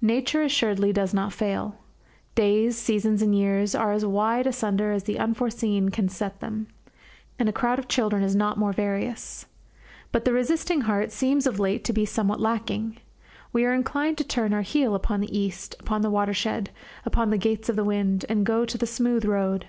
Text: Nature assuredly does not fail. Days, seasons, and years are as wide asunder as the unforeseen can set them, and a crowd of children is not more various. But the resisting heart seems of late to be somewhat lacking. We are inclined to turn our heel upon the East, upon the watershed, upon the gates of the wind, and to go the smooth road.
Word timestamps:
Nature 0.00 0.40
assuredly 0.42 0.90
does 0.90 1.12
not 1.12 1.34
fail. 1.34 1.76
Days, 2.34 2.78
seasons, 2.78 3.20
and 3.20 3.34
years 3.34 3.74
are 3.74 3.92
as 3.92 4.06
wide 4.06 4.46
asunder 4.46 4.90
as 4.90 5.02
the 5.04 5.18
unforeseen 5.18 5.90
can 5.90 6.08
set 6.08 6.40
them, 6.40 6.66
and 7.38 7.46
a 7.46 7.52
crowd 7.52 7.78
of 7.78 7.86
children 7.86 8.22
is 8.22 8.34
not 8.34 8.56
more 8.56 8.72
various. 8.72 9.44
But 10.12 10.24
the 10.24 10.32
resisting 10.32 10.80
heart 10.88 11.12
seems 11.12 11.46
of 11.46 11.58
late 11.60 11.84
to 11.84 11.92
be 11.92 12.06
somewhat 12.06 12.40
lacking. 12.40 12.96
We 13.52 13.66
are 13.66 13.74
inclined 13.74 14.16
to 14.16 14.24
turn 14.24 14.54
our 14.54 14.62
heel 14.62 14.94
upon 14.94 15.20
the 15.20 15.38
East, 15.38 15.74
upon 15.78 16.00
the 16.00 16.08
watershed, 16.10 16.70
upon 17.04 17.28
the 17.28 17.36
gates 17.36 17.68
of 17.68 17.76
the 17.76 17.84
wind, 17.84 18.24
and 18.30 18.46
to 18.46 18.50
go 18.50 18.64
the 18.64 18.86
smooth 18.86 19.26
road. 19.26 19.66